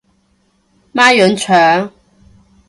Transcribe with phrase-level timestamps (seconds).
[0.95, 1.91] 孖膶腸